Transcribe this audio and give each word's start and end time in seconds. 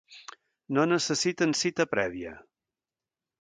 No 0.77 0.85
necessiten 0.91 1.53
cita 1.59 1.87
prèvia. 1.93 2.33